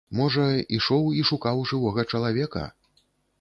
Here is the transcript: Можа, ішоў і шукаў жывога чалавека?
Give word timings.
Можа, 0.19 0.45
ішоў 0.77 1.05
і 1.17 1.21
шукаў 1.31 1.61
жывога 1.73 2.07
чалавека? 2.15 2.65